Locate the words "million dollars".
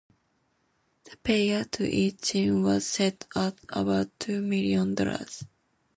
4.41-5.45